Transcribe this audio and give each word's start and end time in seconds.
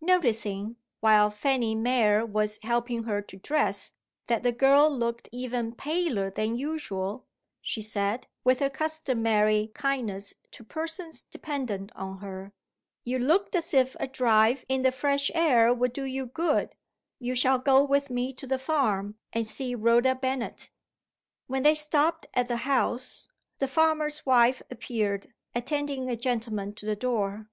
Noticing, 0.00 0.76
while 1.00 1.30
Fanny 1.30 1.74
Mere 1.74 2.24
was 2.24 2.58
helping 2.62 3.02
her 3.02 3.20
to 3.20 3.36
dress, 3.36 3.92
that 4.28 4.42
the 4.42 4.50
girl 4.50 4.88
looked 4.90 5.28
even 5.30 5.74
paler 5.74 6.30
than 6.30 6.56
usual, 6.56 7.26
she 7.60 7.82
said, 7.82 8.26
with 8.44 8.60
her 8.60 8.70
customary 8.70 9.70
kindness 9.74 10.36
to 10.52 10.64
persons 10.64 11.20
dependent 11.24 11.92
on 11.94 12.20
her, 12.20 12.54
"You 13.04 13.18
look 13.18 13.54
as 13.54 13.74
if 13.74 13.94
a 14.00 14.08
drive 14.08 14.64
in 14.70 14.80
the 14.80 14.90
fresh 14.90 15.30
air 15.34 15.74
would 15.74 15.92
do 15.92 16.04
you 16.04 16.24
good 16.24 16.74
you 17.18 17.34
shall 17.34 17.58
go 17.58 17.84
with 17.84 18.08
me 18.08 18.32
to 18.32 18.46
the 18.46 18.58
farm, 18.58 19.16
and 19.34 19.46
see 19.46 19.74
Rhoda 19.74 20.14
Bennet." 20.14 20.70
When 21.46 21.62
they 21.62 21.74
stopped 21.74 22.26
at 22.32 22.48
the 22.48 22.56
house, 22.64 23.28
the 23.58 23.68
farmer's 23.68 24.24
wife 24.24 24.62
appeared, 24.70 25.34
attending 25.54 26.08
a 26.08 26.16
gentleman 26.16 26.72
to 26.76 26.86
the 26.86 26.96
door. 26.96 27.50